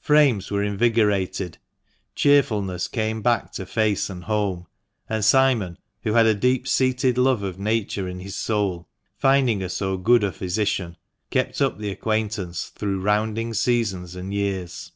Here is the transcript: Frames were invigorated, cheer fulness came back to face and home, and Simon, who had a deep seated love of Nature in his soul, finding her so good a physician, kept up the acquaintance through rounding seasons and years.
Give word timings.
Frames 0.00 0.50
were 0.50 0.62
invigorated, 0.62 1.58
cheer 2.14 2.42
fulness 2.42 2.88
came 2.90 3.20
back 3.20 3.52
to 3.52 3.66
face 3.66 4.08
and 4.08 4.24
home, 4.24 4.66
and 5.10 5.22
Simon, 5.22 5.76
who 6.04 6.14
had 6.14 6.24
a 6.24 6.32
deep 6.32 6.66
seated 6.66 7.18
love 7.18 7.42
of 7.42 7.58
Nature 7.58 8.08
in 8.08 8.20
his 8.20 8.34
soul, 8.34 8.88
finding 9.18 9.60
her 9.60 9.68
so 9.68 9.98
good 9.98 10.24
a 10.24 10.32
physician, 10.32 10.96
kept 11.28 11.60
up 11.60 11.76
the 11.78 11.90
acquaintance 11.90 12.72
through 12.74 13.02
rounding 13.02 13.52
seasons 13.52 14.16
and 14.16 14.32
years. 14.32 14.92